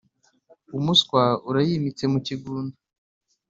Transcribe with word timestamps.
umuswa 0.77 1.23
urayimitse 1.49 2.03
mu 2.13 2.19
kigunda. 2.27 2.77